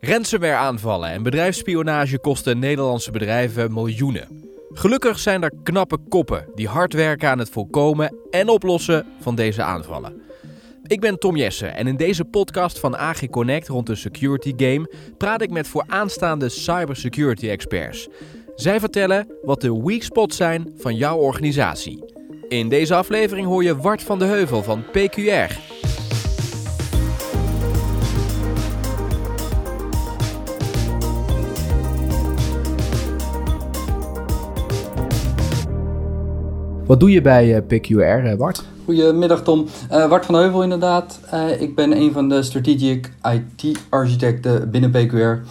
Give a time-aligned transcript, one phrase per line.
[0.00, 4.44] Ransomware-aanvallen en bedrijfsspionage kosten Nederlandse bedrijven miljoenen.
[4.72, 9.62] Gelukkig zijn er knappe koppen die hard werken aan het voorkomen en oplossen van deze
[9.62, 10.22] aanvallen.
[10.86, 14.90] Ik ben Tom Jessen en in deze podcast van AG Connect rond de security game
[15.18, 18.08] praat ik met vooraanstaande cybersecurity experts.
[18.54, 22.04] Zij vertellen wat de weak spots zijn van jouw organisatie.
[22.48, 25.88] In deze aflevering hoor je Wart van de Heuvel van PQR.
[36.90, 38.64] Wat doe je bij eh, PQR, eh, Wart?
[38.84, 39.66] Goedemiddag Tom.
[39.92, 41.20] Uh, Wart van Heuvel inderdaad.
[41.58, 45.48] Ik ben een van de strategic IT-architecten binnen PQR.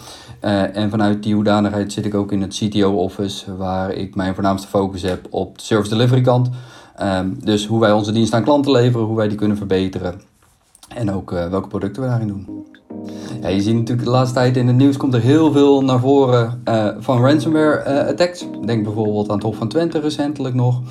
[0.72, 5.02] En vanuit die hoedanigheid zit ik ook in het CTO-office, waar ik mijn voornaamste focus
[5.02, 6.50] heb op de service delivery kant.
[7.44, 10.20] dus hoe wij onze dienst aan klanten leveren, hoe wij die kunnen verbeteren
[10.88, 12.66] en ook welke producten we daarin doen.
[13.42, 16.00] Ja, je ziet natuurlijk de laatste tijd in het nieuws komt er heel veel naar
[16.00, 16.62] voren
[16.98, 18.46] van ransomware attacks.
[18.64, 20.82] Denk bijvoorbeeld aan het Hof van Twente recentelijk nog.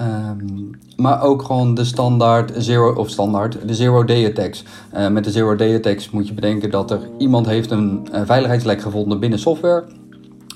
[0.00, 4.64] Um, maar ook gewoon de standaard zero of standaard de zero day attacks.
[4.94, 8.26] Uh, met de zero day attacks moet je bedenken dat er iemand heeft een, een
[8.26, 9.84] veiligheidslek gevonden binnen software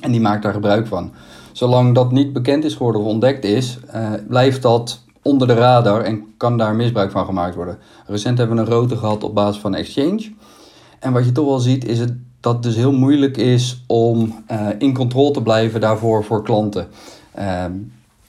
[0.00, 1.12] en die maakt daar gebruik van.
[1.52, 6.00] Zolang dat niet bekend is geworden of ontdekt is, uh, blijft dat onder de radar
[6.00, 7.78] en kan daar misbruik van gemaakt worden.
[8.06, 10.32] Recent hebben we een rode gehad op basis van Exchange.
[10.98, 14.44] En wat je toch wel ziet is het, dat het dus heel moeilijk is om
[14.78, 16.86] in controle te blijven daarvoor voor klanten.
[17.34, 17.72] Ehm,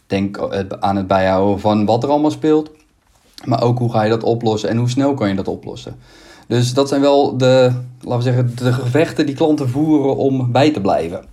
[0.08, 0.38] Denk
[0.80, 2.72] aan het bijhouden van wat er allemaal speelt.
[3.46, 5.96] Maar ook hoe ga je dat oplossen en hoe snel kan je dat oplossen.
[6.48, 10.72] Dus dat zijn wel de, laten we zeggen, de gevechten die klanten voeren om bij
[10.72, 11.26] te blijven.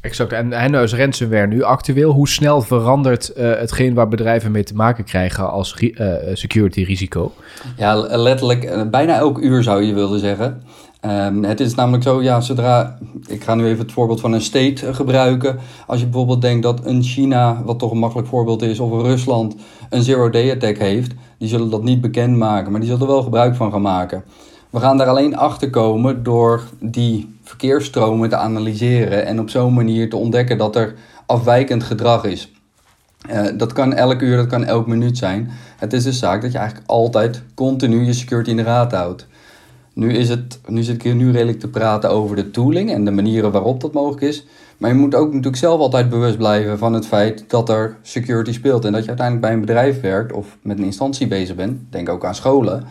[0.00, 0.32] Exact.
[0.32, 2.12] En, en is ransomware nu actueel.
[2.12, 7.32] Hoe snel verandert uh, hetgeen waar bedrijven mee te maken krijgen als uh, security risico?
[7.76, 10.62] Ja, letterlijk bijna elk uur zou je willen zeggen.
[11.06, 14.40] Um, het is namelijk zo, ja, zodra, ik ga nu even het voorbeeld van een
[14.40, 15.58] state gebruiken.
[15.86, 19.02] Als je bijvoorbeeld denkt dat een China, wat toch een makkelijk voorbeeld is, of een
[19.02, 19.54] Rusland
[19.90, 23.54] een zero-day attack heeft, die zullen dat niet bekendmaken, maar die zullen er wel gebruik
[23.54, 24.24] van gaan maken.
[24.70, 30.10] We gaan daar alleen achter komen door die verkeersstromen te analyseren en op zo'n manier
[30.10, 30.94] te ontdekken dat er
[31.26, 32.52] afwijkend gedrag is.
[33.30, 35.50] Uh, dat kan elk uur, dat kan elk minuut zijn.
[35.76, 39.26] Het is dus zaak dat je eigenlijk altijd continu je security in de raad houdt.
[40.00, 43.04] Nu, is het, nu zit ik hier nu redelijk te praten over de tooling en
[43.04, 44.46] de manieren waarop dat mogelijk is.
[44.78, 48.52] Maar je moet ook natuurlijk zelf altijd bewust blijven van het feit dat er security
[48.52, 48.84] speelt.
[48.84, 51.92] En dat je uiteindelijk bij een bedrijf werkt of met een instantie bezig bent.
[51.92, 52.84] Denk ook aan scholen.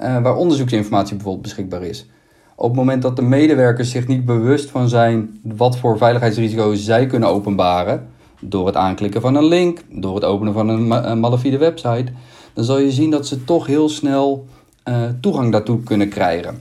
[0.00, 2.06] Uh, waar onderzoeksinformatie bijvoorbeeld beschikbaar is.
[2.54, 7.06] Op het moment dat de medewerkers zich niet bewust van zijn wat voor veiligheidsrisico's zij
[7.06, 8.06] kunnen openbaren.
[8.40, 12.12] Door het aanklikken van een link, door het openen van een, een malafide website.
[12.52, 14.46] Dan zal je zien dat ze toch heel snel
[14.88, 16.58] uh, toegang daartoe kunnen krijgen.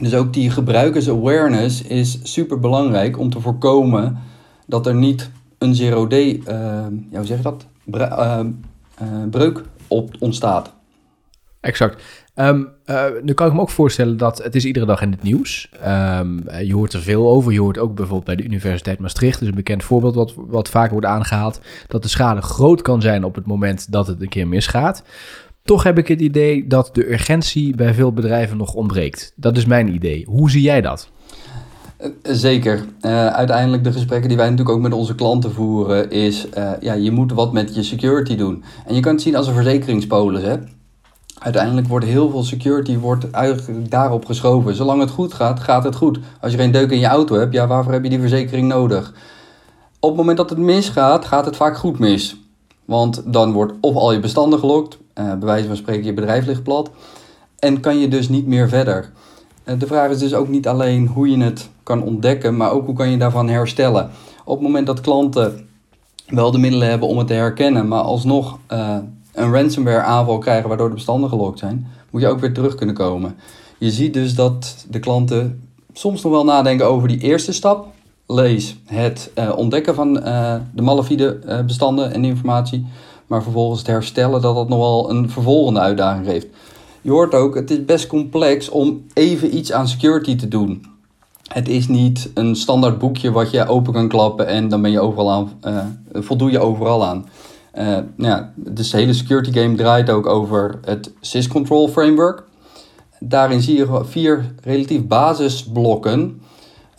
[0.00, 4.18] Dus ook die gebruikers-awareness is super belangrijk om te voorkomen
[4.66, 6.44] dat er niet een zero-day, uh,
[7.10, 7.66] ja, hoe zeg je dat?
[7.86, 8.40] Uh,
[9.30, 10.72] breuk op ontstaat.
[11.60, 12.02] Exact.
[12.34, 12.68] Um,
[13.22, 15.70] nu kan ik me ook voorstellen dat het is iedere dag in het nieuws.
[15.86, 17.52] Um, je hoort er veel over.
[17.52, 20.90] Je hoort ook bijvoorbeeld bij de Universiteit Maastricht, dus een bekend voorbeeld wat, wat vaak
[20.90, 24.48] wordt aangehaald, dat de schade groot kan zijn op het moment dat het een keer
[24.48, 25.02] misgaat.
[25.68, 29.32] Toch heb ik het idee dat de urgentie bij veel bedrijven nog ontbreekt.
[29.36, 30.24] Dat is mijn idee.
[30.28, 31.08] Hoe zie jij dat?
[31.96, 32.84] Eh, zeker.
[33.00, 36.92] Uh, uiteindelijk de gesprekken die wij natuurlijk ook met onze klanten voeren is, uh, ja,
[36.92, 38.64] je moet wat met je security doen.
[38.86, 40.42] En je kan het zien als een verzekeringspolis.
[40.42, 40.56] Hè?
[41.38, 44.74] Uiteindelijk wordt heel veel security wordt eigenlijk daarop geschoven.
[44.74, 46.18] Zolang het goed gaat, gaat het goed.
[46.40, 49.14] Als je geen deuk in je auto hebt, ja, waarvoor heb je die verzekering nodig?
[50.00, 52.36] Op het moment dat het misgaat, gaat het vaak goed mis.
[52.84, 56.62] Want dan wordt of al je bestanden gelokt, bij wijze van spreken je bedrijf ligt
[56.62, 56.90] plat,
[57.58, 59.10] en kan je dus niet meer verder.
[59.64, 62.86] Uh, de vraag is dus ook niet alleen hoe je het kan ontdekken, maar ook
[62.86, 64.10] hoe kan je daarvan herstellen.
[64.44, 65.68] Op het moment dat klanten
[66.26, 68.96] wel de middelen hebben om het te herkennen, maar alsnog uh,
[69.32, 72.94] een ransomware aanval krijgen waardoor de bestanden gelokt zijn, moet je ook weer terug kunnen
[72.94, 73.36] komen.
[73.78, 77.86] Je ziet dus dat de klanten soms nog wel nadenken over die eerste stap,
[78.26, 80.12] lees het ontdekken van
[80.74, 82.86] de malafide bestanden en informatie.
[83.28, 86.46] Maar vervolgens het herstellen dat dat nogal een vervolgende uitdaging geeft.
[87.02, 90.84] Je hoort ook, het is best complex om even iets aan security te doen.
[91.48, 95.00] Het is niet een standaard boekje wat je open kan klappen en dan ben je
[95.00, 97.28] overal aan, voldoe je overal aan.
[97.74, 102.42] nou ja, dus de hele security game draait ook over het syscontrol framework.
[103.20, 106.40] Daarin zie je vier relatief basisblokken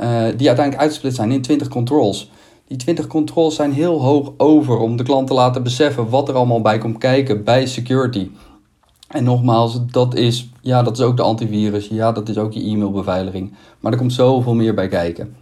[0.01, 2.31] uh, die uiteindelijk uitgesplit zijn in 20 controls.
[2.69, 6.36] Die 20 controls zijn heel hoog over om de klant te laten beseffen wat er
[6.36, 8.30] allemaal bij komt kijken bij security.
[9.07, 11.88] En nogmaals, dat is, ja, dat is ook de antivirus.
[11.88, 13.54] Ja, dat is ook je e-mailbeveiliging.
[13.80, 15.36] Maar er komt zoveel meer bij kijken.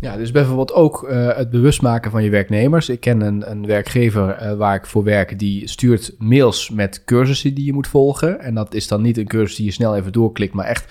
[0.00, 2.88] Ja, dus bijvoorbeeld ook uh, het bewust maken van je werknemers.
[2.88, 7.54] Ik ken een, een werkgever uh, waar ik voor werk, die stuurt mails met cursussen
[7.54, 8.40] die je moet volgen.
[8.40, 10.86] En dat is dan niet een cursus die je snel even doorklikt, maar echt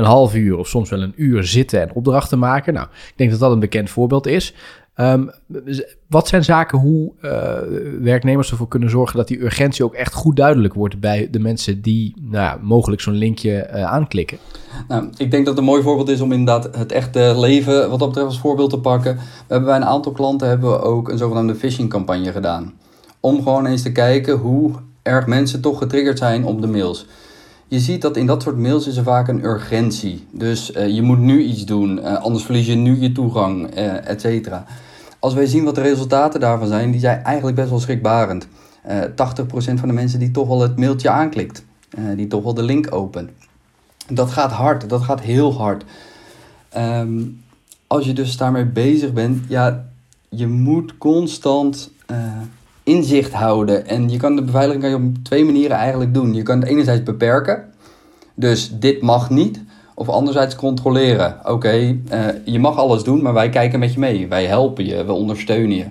[0.00, 2.74] een half uur of soms wel een uur zitten en opdrachten maken.
[2.74, 4.54] Nou, ik denk dat dat een bekend voorbeeld is.
[5.00, 5.30] Um,
[6.06, 7.30] wat zijn zaken hoe uh,
[8.00, 11.82] werknemers ervoor kunnen zorgen dat die urgentie ook echt goed duidelijk wordt bij de mensen
[11.82, 14.38] die nou, mogelijk zo'n linkje uh, aanklikken?
[14.88, 17.98] Nou, ik denk dat het een mooi voorbeeld is om inderdaad het echte leven wat
[17.98, 19.14] dat betreft als voorbeeld te pakken.
[19.16, 22.72] We hebben bij een aantal klanten hebben we ook een zogenaamde phishing campagne gedaan.
[23.20, 24.70] Om gewoon eens te kijken hoe
[25.02, 27.06] erg mensen toch getriggerd zijn op de mails.
[27.68, 30.26] Je ziet dat in dat soort mails is er vaak een urgentie.
[30.30, 34.20] Dus uh, je moet nu iets doen, anders verlies je nu je toegang, uh, et
[34.20, 34.64] cetera.
[35.20, 38.46] Als wij zien wat de resultaten daarvan zijn, die zijn eigenlijk best wel schrikbarend.
[38.46, 38.50] 80%
[39.54, 41.64] van de mensen die toch wel het mailtje aanklikt,
[42.16, 43.30] die toch wel de link opent.
[44.08, 45.84] Dat gaat hard, dat gaat heel hard.
[46.76, 47.42] Um,
[47.86, 49.88] als je dus daarmee bezig bent, ja,
[50.28, 51.90] je moet constant
[52.82, 53.86] inzicht houden.
[53.86, 56.34] En je kan de beveiliging kan je op twee manieren eigenlijk doen.
[56.34, 57.64] Je kan het enerzijds beperken.
[58.34, 59.60] Dus dit mag niet.
[60.00, 61.40] Of anderzijds controleren.
[61.44, 64.28] Oké, uh, je mag alles doen, maar wij kijken met je mee.
[64.28, 65.86] Wij helpen je, we ondersteunen je.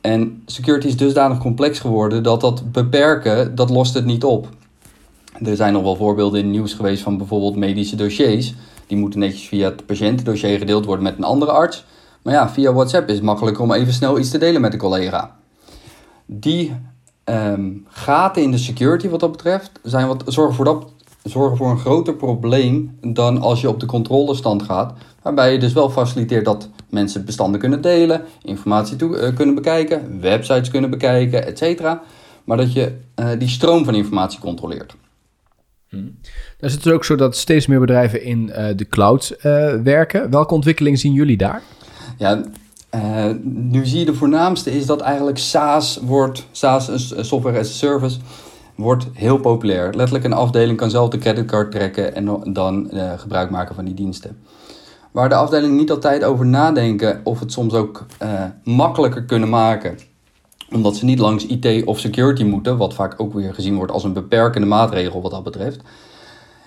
[0.00, 4.48] En security is dusdanig complex geworden dat dat beperken, dat lost het niet op.
[5.44, 8.54] Er zijn nog wel voorbeelden in het nieuws geweest van bijvoorbeeld medische dossiers.
[8.86, 11.84] Die moeten netjes via het patiëntendossier gedeeld worden met een andere arts.
[12.22, 14.78] Maar ja, via WhatsApp is het makkelijker om even snel iets te delen met een
[14.78, 15.38] collega
[16.32, 16.76] die
[17.24, 21.70] um, gaten in de security wat dat betreft zijn wat, zorgen, voor dat, zorgen voor
[21.70, 24.92] een groter probleem dan als je op de controlestand gaat.
[25.22, 30.20] Waarbij je dus wel faciliteert dat mensen bestanden kunnen delen, informatie toe, uh, kunnen bekijken,
[30.20, 31.82] websites kunnen bekijken, etc.
[32.44, 34.94] Maar dat je uh, die stroom van informatie controleert.
[35.88, 36.18] Hmm.
[36.58, 39.36] Dan is het dus ook zo dat steeds meer bedrijven in uh, de cloud
[39.82, 40.30] werken.
[40.30, 41.62] Welke ontwikkeling zien jullie daar?
[42.18, 42.42] Ja,
[43.42, 48.18] nu zie je de voornaamste is dat eigenlijk SaaS wordt, SaaS software as a service,
[48.80, 49.94] wordt heel populair.
[49.94, 53.94] Letterlijk een afdeling kan zelf de creditcard trekken en dan uh, gebruik maken van die
[53.94, 54.38] diensten.
[55.10, 59.98] Waar de afdeling niet altijd over nadenken of het soms ook uh, makkelijker kunnen maken.
[60.72, 64.04] Omdat ze niet langs IT of security moeten, wat vaak ook weer gezien wordt als
[64.04, 65.82] een beperkende maatregel wat dat betreft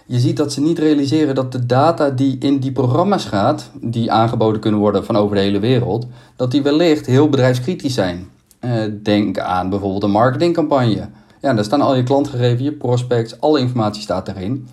[0.05, 4.11] je ziet dat ze niet realiseren dat de data die in die programma's gaat, die
[4.11, 8.27] aangeboden kunnen worden van over de hele wereld, dat die wellicht heel bedrijfskritisch zijn.
[8.61, 11.09] Uh, denk aan bijvoorbeeld een marketingcampagne.
[11.43, 14.67] Ja, daar staan al je klantgegevens, je prospects, alle informatie staat erin.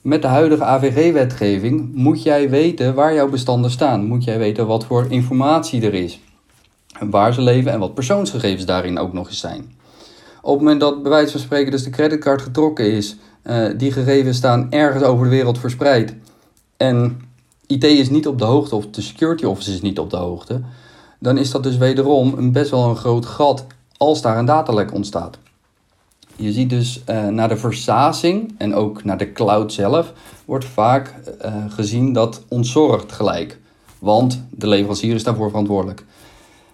[0.00, 4.04] Met de huidige AVG-wetgeving moet jij weten waar jouw bestanden staan.
[4.04, 6.20] Moet jij weten wat voor informatie er is.
[7.00, 9.76] Waar ze leven en wat persoonsgegevens daarin ook nog eens zijn.
[10.42, 13.92] Op het moment dat bij wijze van spreken dus de creditcard getrokken is, uh, die
[13.92, 16.14] gegevens staan ergens over de wereld verspreid.
[16.76, 17.20] En
[17.66, 20.60] IT is niet op de hoogte, of de security office is niet op de hoogte.
[21.18, 23.66] Dan is dat dus wederom een best wel een groot gat
[23.96, 25.38] als daar een datalek ontstaat.
[26.36, 30.12] Je ziet dus uh, naar de versazing en ook naar de cloud zelf
[30.44, 33.58] wordt vaak uh, gezien dat ontzorgd gelijk.
[33.98, 36.04] Want de leverancier is daarvoor verantwoordelijk.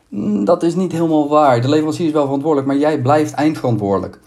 [0.08, 1.60] Mm, dat is niet helemaal waar.
[1.60, 4.20] De leverancier is wel verantwoordelijk, maar jij blijft eindverantwoordelijk.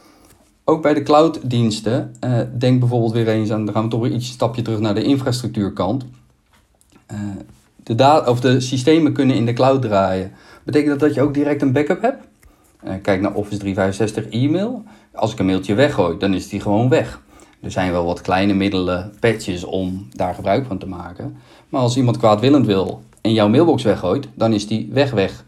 [0.64, 4.12] Ook bij de clouddiensten, uh, denk bijvoorbeeld weer eens aan, dan gaan we toch weer
[4.12, 6.06] iets stapje terug naar de infrastructuurkant.
[7.84, 10.32] De, of de systemen kunnen in de cloud draaien.
[10.64, 12.24] Betekent dat dat je ook direct een backup hebt?
[13.02, 14.84] Kijk naar Office 365 e-mail.
[15.16, 17.22] Als ik een mailtje weggooi, dan is die gewoon weg.
[17.62, 21.38] Er zijn wel wat kleine middelen, patches om daar gebruik van te maken.
[21.70, 25.44] Maar als iemand kwaadwillend wil en jouw mailbox weggooit, dan is die weg weg.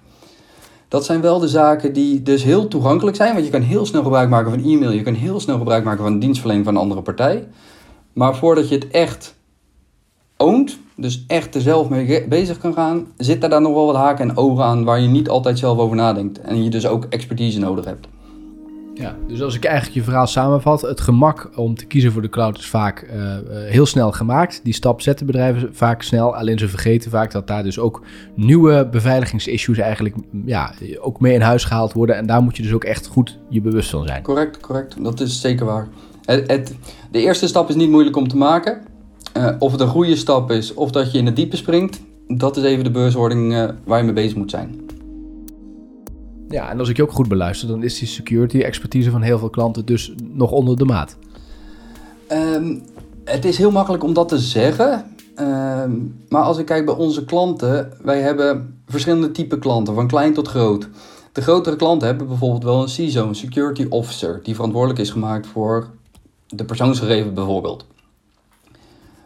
[0.87, 3.33] Dat zijn wel de zaken die dus heel toegankelijk zijn.
[3.33, 4.91] Want je kan heel snel gebruik maken van e-mail.
[4.91, 7.47] Je kan heel snel gebruik maken van dienstverlening van een andere partij.
[8.13, 9.35] Maar voordat je het echt
[10.37, 13.95] oont, dus echt er zelf mee bezig kan gaan, zit daar dan nog wel wat
[13.95, 16.41] haken en ogen aan waar je niet altijd zelf over nadenkt.
[16.41, 18.07] En je dus ook expertise nodig hebt.
[18.99, 22.29] Ja, dus als ik eigenlijk je verhaal samenvat, het gemak om te kiezen voor de
[22.29, 24.59] cloud is vaak uh, heel snel gemaakt.
[24.63, 28.01] Die stap zetten bedrijven vaak snel, alleen ze vergeten vaak dat daar dus ook
[28.35, 32.15] nieuwe beveiligingsissues eigenlijk ja, ook mee in huis gehaald worden.
[32.15, 34.23] En daar moet je dus ook echt goed je bewust van zijn.
[34.23, 35.03] Correct, correct.
[35.03, 35.87] Dat is zeker waar.
[36.25, 36.75] Het,
[37.11, 38.81] de eerste stap is niet moeilijk om te maken.
[39.37, 42.57] Uh, of het een goede stap is of dat je in het diepe springt, dat
[42.57, 44.86] is even de beurswording waar je mee bezig moet zijn.
[46.49, 49.39] Ja, en als ik je ook goed beluister, dan is die security expertise van heel
[49.39, 51.17] veel klanten dus nog onder de maat.
[52.31, 52.83] Um,
[53.23, 55.05] het is heel makkelijk om dat te zeggen.
[55.39, 60.33] Um, maar als ik kijk bij onze klanten, wij hebben verschillende type klanten, van klein
[60.33, 60.89] tot groot.
[61.31, 65.47] De grotere klanten hebben bijvoorbeeld wel een CISO, een security officer, die verantwoordelijk is gemaakt
[65.47, 65.89] voor
[66.47, 67.85] de persoonsgegevens bijvoorbeeld.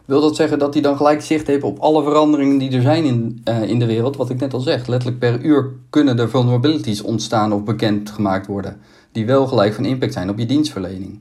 [0.04, 3.04] Wil dat zeggen dat hij dan gelijk zicht heeft op alle veranderingen die er zijn
[3.04, 4.16] in, uh, in de wereld?
[4.16, 8.80] Wat ik net al zeg, letterlijk per uur kunnen er vulnerabilities ontstaan of bekendgemaakt worden,
[9.12, 11.20] die wel gelijk van impact zijn op je dienstverlening.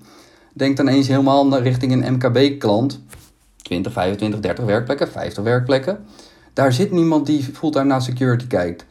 [0.54, 3.00] Denk dan eens helemaal naar richting een MKB-klant,
[3.62, 6.06] 20, 25, 30 werkplekken, 50 werkplekken.
[6.54, 8.86] Daar zit niemand die fulltime naar security kijkt.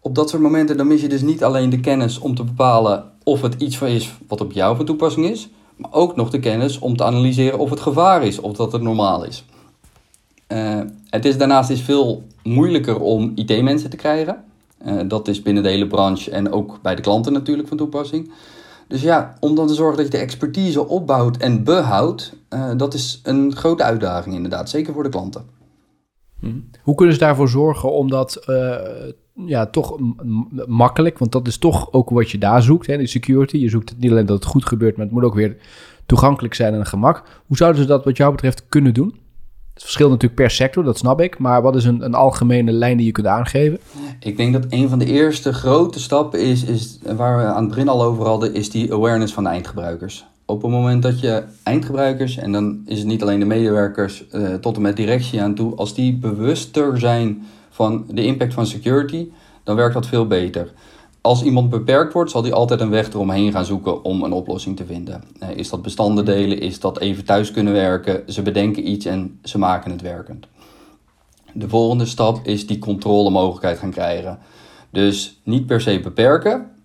[0.00, 3.04] Op dat soort momenten dan mis je dus niet alleen de kennis om te bepalen
[3.24, 6.38] of het iets van is wat op jou van toepassing is, maar ook nog de
[6.38, 9.44] kennis om te analyseren of het gevaar is of dat het normaal is.
[10.48, 10.80] Uh,
[11.10, 14.44] het is daarnaast is veel moeilijker om IT-mensen te krijgen.
[14.86, 18.32] Uh, dat is binnen de hele branche en ook bij de klanten natuurlijk van toepassing.
[18.88, 22.94] Dus ja, om dan te zorgen dat je de expertise opbouwt en behoudt, uh, dat
[22.94, 25.57] is een grote uitdaging inderdaad, zeker voor de klanten.
[26.40, 26.70] Hmm.
[26.82, 28.46] Hoe kunnen ze daarvoor zorgen om dat
[29.46, 29.96] ja, toch
[30.66, 33.56] makkelijk, want dat is toch ook wat je daar zoekt, hè, die security.
[33.56, 35.56] Je zoekt het niet alleen dat het goed gebeurt, maar het moet ook weer
[36.06, 37.22] toegankelijk zijn en gemak.
[37.46, 39.16] Hoe zouden ze dat wat jou betreft kunnen doen?
[39.74, 41.38] Het verschilt natuurlijk per sector, dat snap ik.
[41.38, 43.78] Maar wat is een, een algemene lijn die je kunt aangeven?
[44.20, 47.68] Ik denk dat een van de eerste grote stappen is, is, waar we aan het
[47.68, 50.26] begin al over hadden, is die awareness van de eindgebruikers.
[50.50, 54.54] Op het moment dat je eindgebruikers, en dan is het niet alleen de medewerkers uh,
[54.54, 59.28] tot en met directie aan toe, als die bewuster zijn van de impact van security,
[59.64, 60.72] dan werkt dat veel beter.
[61.20, 64.76] Als iemand beperkt wordt, zal hij altijd een weg eromheen gaan zoeken om een oplossing
[64.76, 65.22] te vinden.
[65.38, 66.60] Eh, is dat bestanden delen?
[66.60, 68.22] Is dat even thuis kunnen werken?
[68.32, 70.46] Ze bedenken iets en ze maken het werkend.
[71.52, 74.38] De volgende stap is die controlemogelijkheid gaan krijgen.
[74.90, 76.77] Dus niet per se beperken.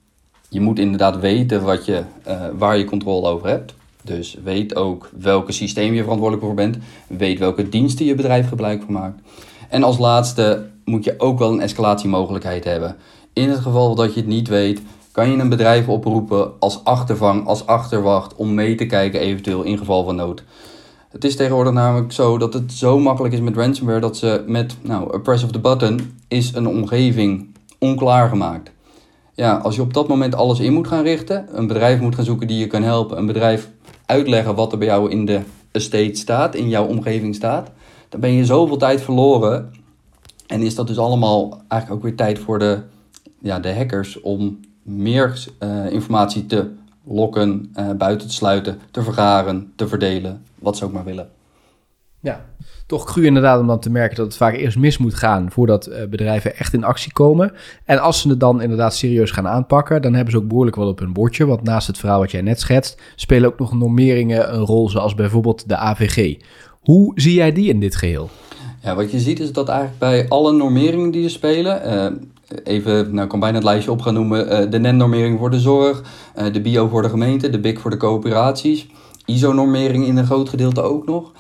[0.53, 3.73] Je moet inderdaad weten wat je, uh, waar je controle over hebt.
[4.03, 6.77] Dus weet ook welke systeem je verantwoordelijk voor bent.
[7.07, 9.21] Weet welke diensten je bedrijf gebruik van maakt.
[9.69, 12.95] En als laatste moet je ook wel een escalatiemogelijkheid hebben.
[13.33, 14.81] In het geval dat je het niet weet,
[15.11, 19.77] kan je een bedrijf oproepen als achtervang, als achterwacht, om mee te kijken eventueel in
[19.77, 20.43] geval van nood.
[21.09, 24.75] Het is tegenwoordig namelijk zo dat het zo makkelijk is met ransomware dat ze met
[24.81, 27.47] nou, a press of the button is een omgeving
[27.79, 28.72] onklaar gemaakt.
[29.35, 32.25] Ja, als je op dat moment alles in moet gaan richten, een bedrijf moet gaan
[32.25, 33.69] zoeken die je kan helpen, een bedrijf
[34.05, 37.71] uitleggen wat er bij jou in de estate staat, in jouw omgeving staat,
[38.09, 39.71] dan ben je zoveel tijd verloren.
[40.47, 42.81] En is dat dus allemaal eigenlijk ook weer tijd voor de,
[43.39, 46.71] ja, de hackers om meer uh, informatie te
[47.03, 51.29] lokken, uh, buiten te sluiten, te vergaren, te verdelen, wat ze ook maar willen.
[52.23, 52.45] Ja,
[52.85, 55.89] toch cru inderdaad om dan te merken dat het vaak eerst mis moet gaan voordat
[55.89, 57.51] uh, bedrijven echt in actie komen.
[57.85, 60.87] En als ze het dan inderdaad serieus gaan aanpakken, dan hebben ze ook behoorlijk wat
[60.87, 61.45] op hun bordje.
[61.45, 65.15] Want naast het verhaal wat jij net schetst, spelen ook nog normeringen een rol, zoals
[65.15, 66.37] bijvoorbeeld de AVG.
[66.81, 68.29] Hoe zie jij die in dit geheel?
[68.81, 73.15] Ja, wat je ziet is dat eigenlijk bij alle normeringen die er spelen, uh, even,
[73.15, 76.03] nou kan bijna het lijstje op gaan noemen, uh, de NEN-normering voor de zorg,
[76.51, 78.87] de BIO voor de gemeente, de BIC voor de coöperaties,
[79.25, 81.31] ISO-normering in een groot gedeelte ook nog.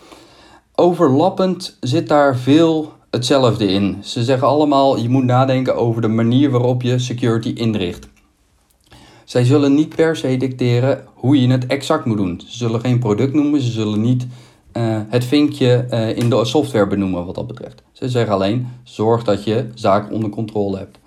[0.75, 3.97] Overlappend zit daar veel hetzelfde in.
[4.01, 8.07] Ze zeggen allemaal, je moet nadenken over de manier waarop je security inricht.
[9.23, 12.41] Zij zullen niet per se dicteren hoe je het exact moet doen.
[12.45, 14.27] Ze zullen geen product noemen, ze zullen niet
[14.73, 17.83] uh, het vinkje uh, in de software benoemen wat dat betreft.
[17.91, 20.99] Ze zeggen alleen, zorg dat je zaken onder controle hebt.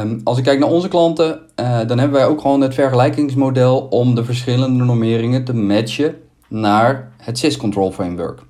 [0.00, 3.78] Um, als ik kijk naar onze klanten, uh, dan hebben wij ook gewoon het vergelijkingsmodel
[3.90, 6.14] om de verschillende normeringen te matchen
[6.48, 8.42] naar het SIS Control Framework.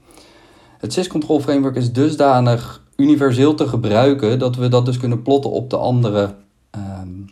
[0.78, 5.50] Het SIS Control Framework is dusdanig universeel te gebruiken dat we dat dus kunnen plotten
[5.50, 6.35] op de andere
[6.76, 7.31] um,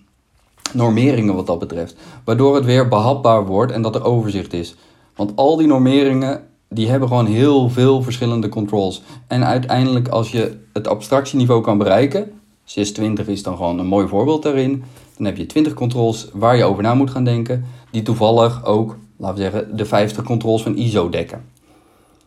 [0.73, 1.97] normeringen wat dat betreft.
[2.25, 4.75] Waardoor het weer behapbaar wordt en dat er overzicht is.
[5.17, 9.03] Want al die normeringen die hebben gewoon heel veel verschillende controls.
[9.27, 12.31] En uiteindelijk als je het abstractieniveau kan bereiken,
[12.65, 14.85] SIS 20 is dan gewoon een mooi voorbeeld daarin,
[15.17, 18.97] dan heb je 20 controls waar je over na moet gaan denken, die toevallig ook,
[19.17, 21.45] laten we zeggen, de 50 controls van ISO dekken.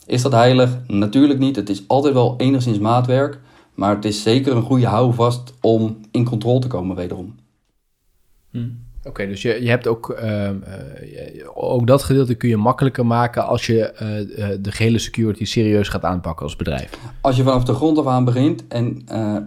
[0.06, 0.78] Is dat heilig?
[0.88, 1.56] Natuurlijk niet.
[1.56, 3.40] Het is altijd wel enigszins maatwerk,
[3.74, 7.36] maar het is zeker een goede houvast om in controle te komen wederom.
[8.52, 8.88] Hmm.
[9.04, 10.50] Oké, dus je, je hebt ook, uh,
[11.54, 16.04] ook dat gedeelte kun je makkelijker maken als je uh, de gehele security serieus gaat
[16.04, 16.98] aanpakken als bedrijf.
[17.22, 19.04] Als je vanaf de grond af aan begint en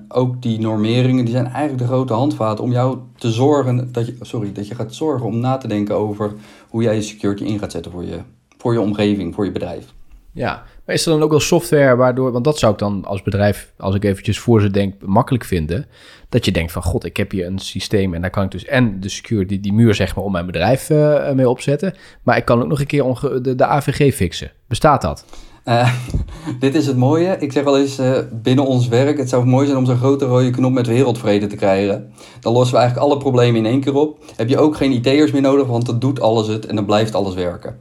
[0.09, 4.17] ook die normeringen, die zijn eigenlijk de grote handvaten om jou te zorgen, dat je,
[4.21, 6.33] sorry, dat je gaat zorgen om na te denken over
[6.69, 8.19] hoe jij je security in gaat zetten voor je,
[8.59, 9.93] voor je omgeving, voor je bedrijf.
[10.33, 13.23] Ja, maar is er dan ook wel software waardoor, want dat zou ik dan als
[13.23, 15.87] bedrijf, als ik eventjes voor ze denk, makkelijk vinden.
[16.29, 18.65] Dat je denkt van, god, ik heb hier een systeem en daar kan ik dus
[18.65, 21.95] en de security, die muur zeg maar, om mijn bedrijf uh, mee opzetten.
[22.23, 23.05] Maar ik kan ook nog een keer
[23.43, 24.51] de, de AVG fixen.
[24.69, 25.25] Bestaat dat?
[25.65, 25.93] Uh,
[26.61, 27.37] dit is het mooie.
[27.39, 28.01] Ik zeg wel eens
[28.33, 31.57] binnen ons werk: het zou mooi zijn om zo'n grote rode knop met wereldvrede te
[31.57, 32.13] krijgen.
[32.41, 34.19] Dan lossen we eigenlijk alle problemen in één keer op.
[34.37, 37.15] Heb je ook geen IT'ers meer nodig, want dat doet alles het en dan blijft
[37.15, 37.79] alles werken.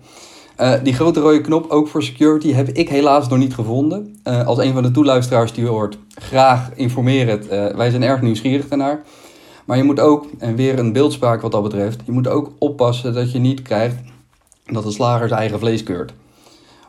[0.83, 4.19] Die grote rode knop, ook voor security, heb ik helaas nog niet gevonden.
[4.23, 7.47] als een van de toeluisteraars die hoort, graag informeer het.
[7.75, 9.01] wij zijn erg nieuwsgierig daarnaar.
[9.65, 13.13] Maar je moet ook, en weer een beeldspraak wat dat betreft, je moet ook oppassen
[13.13, 13.95] dat je niet krijgt
[14.65, 16.13] dat de slager zijn eigen vlees keurt.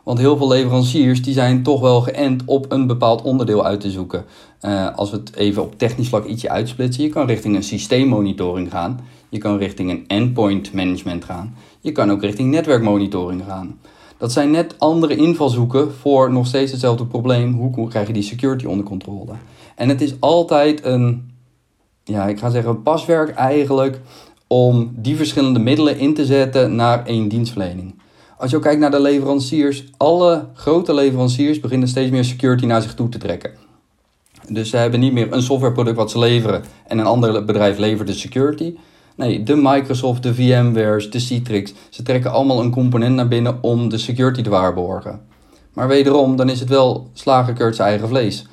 [0.04, 3.90] Want heel veel leveranciers die zijn toch wel geënt op een bepaald onderdeel uit te
[3.90, 4.24] zoeken.
[4.94, 7.04] Als we het even op technisch vlak ietsje uitsplitsen.
[7.04, 9.00] Je kan richting een systeemmonitoring gaan.
[9.32, 11.56] Je kan richting een endpoint management gaan.
[11.80, 13.78] Je kan ook richting netwerkmonitoring gaan.
[14.18, 17.52] Dat zijn net andere invalshoeken voor nog steeds hetzelfde probleem.
[17.52, 19.32] Hoe krijg je die security onder controle?
[19.76, 21.30] En het is altijd een,
[22.04, 24.00] ja, ik ga zeggen, paswerk eigenlijk
[24.46, 28.00] om die verschillende middelen in te zetten naar één dienstverlening.
[28.38, 32.82] Als je ook kijkt naar de leveranciers, alle grote leveranciers beginnen steeds meer security naar
[32.82, 33.50] zich toe te trekken.
[34.48, 38.08] Dus ze hebben niet meer een softwareproduct wat ze leveren en een ander bedrijf levert
[38.08, 38.74] de security.
[39.22, 43.88] Nee, de Microsoft, de VMware's, de Citrix, ze trekken allemaal een component naar binnen om
[43.88, 45.20] de security te waarborgen.
[45.72, 48.46] Maar wederom, dan is het wel slagerkeurt zijn eigen vlees.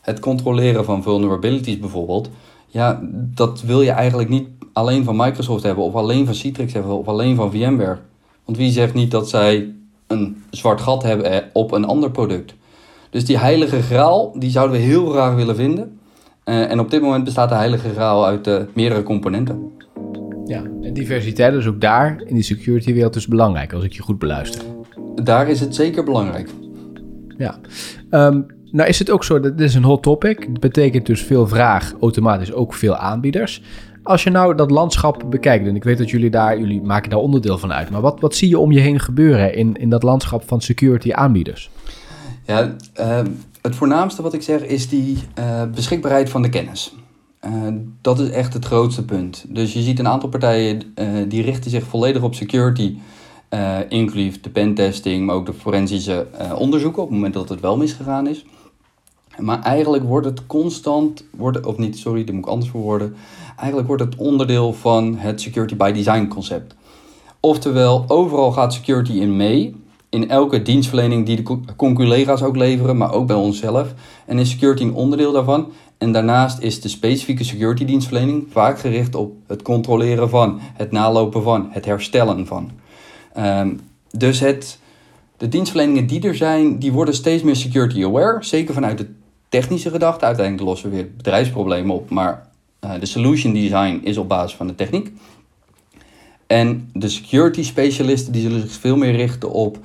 [0.00, 2.30] Het controleren van vulnerabilities bijvoorbeeld,
[2.66, 6.98] ja, dat wil je eigenlijk niet alleen van Microsoft hebben of alleen van Citrix hebben
[6.98, 7.98] of alleen van VMware.
[8.44, 9.74] Want wie zegt niet dat zij
[10.06, 12.54] een zwart gat hebben op een ander product?
[13.10, 16.00] Dus die heilige graal, die zouden we heel graag willen vinden.
[16.44, 19.72] Uh, en op dit moment bestaat de heilige graal uit uh, meerdere componenten.
[20.46, 24.02] Ja, en diversiteit is ook daar in die security wereld dus belangrijk, als ik je
[24.02, 24.62] goed beluister.
[25.14, 26.48] Daar is het zeker belangrijk.
[27.38, 27.58] Ja,
[28.10, 30.46] um, nou is het ook zo, dat dit is een hot topic.
[30.46, 33.62] Dat betekent dus veel vraag, automatisch ook veel aanbieders.
[34.02, 37.18] Als je nou dat landschap bekijkt, en ik weet dat jullie daar, jullie maken daar
[37.18, 40.02] onderdeel van uit, maar wat, wat zie je om je heen gebeuren in, in dat
[40.02, 41.70] landschap van security aanbieders?
[42.46, 43.20] Ja, uh,
[43.62, 46.94] het voornaamste wat ik zeg is die uh, beschikbaarheid van de kennis.
[47.46, 47.52] Uh,
[48.00, 49.44] dat is echt het grootste punt.
[49.48, 50.94] Dus je ziet een aantal partijen
[51.28, 52.96] die richten zich volledig op security,
[53.88, 58.26] inclusief de pentesting, maar ook de forensische onderzoeken op het moment dat het wel misgegaan
[58.26, 58.44] is.
[59.38, 63.14] Maar eigenlijk wordt het constant, wordt, of niet, sorry, dit moet ik anders verwoorden.
[63.56, 66.74] Eigenlijk wordt het onderdeel van het security by design concept.
[67.40, 69.76] Oftewel, overal gaat security in mee.
[70.08, 73.94] In elke dienstverlening die de conculega's ook leveren, maar ook bij onszelf.
[74.26, 75.72] En is security een onderdeel daarvan.
[76.02, 81.42] En daarnaast is de specifieke security dienstverlening vaak gericht op het controleren van, het nalopen
[81.42, 82.70] van, het herstellen van.
[83.38, 84.78] Um, dus het,
[85.36, 88.44] de dienstverleningen die er zijn, die worden steeds meer security aware.
[88.44, 89.06] Zeker vanuit de
[89.48, 90.24] technische gedachte.
[90.24, 92.48] Uiteindelijk lossen we weer bedrijfsproblemen op, maar
[92.84, 95.12] uh, de solution design is op basis van de techniek.
[96.46, 99.78] En de security specialisten die zullen zich veel meer richten op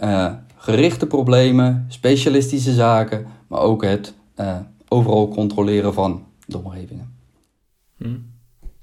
[0.00, 4.56] uh, gerichte problemen, specialistische zaken, maar ook het uh,
[4.90, 7.16] overal controleren van de omgevingen.
[7.96, 8.28] Hmm.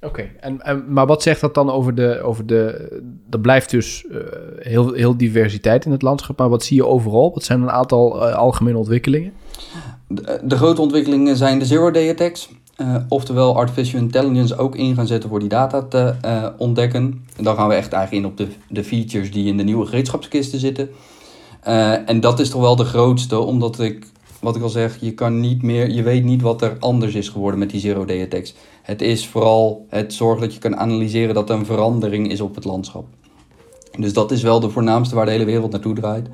[0.01, 2.21] Oké, en, en, maar wat zegt dat dan over de.
[2.23, 2.87] Over de
[3.29, 4.17] er blijft dus uh,
[4.59, 7.31] heel, heel diversiteit in het landschap, maar wat zie je overal?
[7.33, 9.33] Wat zijn een aantal algemene ontwikkelingen?
[10.43, 12.49] De, grote ontwikkelingen zijn de zero-day attacks.
[12.81, 17.25] Uh, oftewel artificial intelligence ook in gaan zetten voor die data te uh, ontdekken.
[17.37, 19.85] En dan gaan we echt eigenlijk in op de, de features die in de nieuwe
[19.85, 20.89] gereedschapskisten zitten.
[21.67, 24.05] Uh, en dat is toch wel de grootste, omdat ik,
[24.39, 27.29] wat ik al zeg, je kan niet meer, je weet niet wat er anders is
[27.29, 28.53] geworden met die zero-day attacks.
[28.81, 32.55] Het is vooral het zorgen dat je kan analyseren dat er een verandering is op
[32.55, 33.05] het landschap.
[33.99, 36.27] Dus dat is wel de voornaamste waar de hele wereld naartoe draait.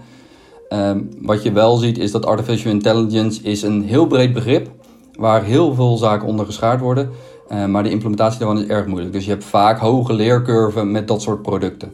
[0.69, 4.69] Um, wat je wel ziet is dat artificial intelligence is een heel breed begrip
[5.13, 7.09] waar heel veel zaken onder geschaard worden.
[7.51, 9.13] Uh, maar de implementatie daarvan is erg moeilijk.
[9.13, 11.93] Dus je hebt vaak hoge leercurven met dat soort producten.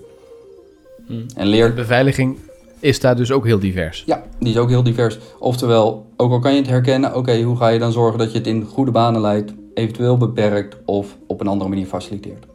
[1.07, 1.25] Hmm.
[1.35, 1.73] En leer...
[1.73, 2.37] Beveiliging
[2.79, 4.03] is daar dus ook heel divers.
[4.05, 5.19] Ja, die is ook heel divers.
[5.39, 8.37] Oftewel, ook al kan je het herkennen, oké, hoe ga je dan zorgen dat je
[8.37, 12.45] het in goede banen leidt, eventueel beperkt of op een andere manier faciliteert?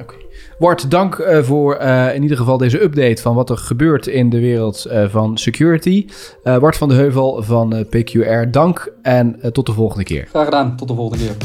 [0.00, 0.14] Oké.
[0.58, 4.30] Wart, dank uh, voor uh, in ieder geval deze update van wat er gebeurt in
[4.30, 6.06] de wereld uh, van security.
[6.42, 10.26] Wart van de Heuvel van PQR, dank en tot de volgende keer.
[10.28, 11.36] Graag gedaan, tot de volgende keer.